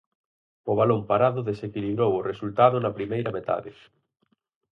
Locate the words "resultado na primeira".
2.29-3.31